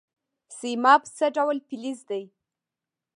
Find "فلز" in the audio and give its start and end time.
1.67-1.99